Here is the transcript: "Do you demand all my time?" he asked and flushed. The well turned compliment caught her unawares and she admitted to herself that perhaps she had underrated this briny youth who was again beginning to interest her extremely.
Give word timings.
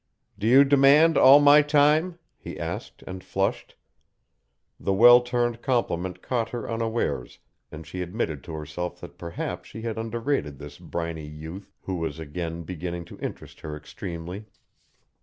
"Do 0.39 0.47
you 0.47 0.63
demand 0.63 1.15
all 1.15 1.39
my 1.39 1.61
time?" 1.61 2.17
he 2.35 2.59
asked 2.59 3.03
and 3.05 3.23
flushed. 3.23 3.75
The 4.79 4.93
well 4.93 5.21
turned 5.21 5.61
compliment 5.61 6.23
caught 6.23 6.49
her 6.49 6.67
unawares 6.67 7.37
and 7.71 7.85
she 7.85 8.01
admitted 8.01 8.43
to 8.45 8.53
herself 8.53 8.99
that 9.01 9.19
perhaps 9.19 9.69
she 9.69 9.83
had 9.83 9.99
underrated 9.99 10.57
this 10.57 10.79
briny 10.79 11.27
youth 11.27 11.71
who 11.83 11.97
was 11.97 12.17
again 12.17 12.63
beginning 12.63 13.05
to 13.05 13.19
interest 13.19 13.59
her 13.59 13.77
extremely. 13.77 14.45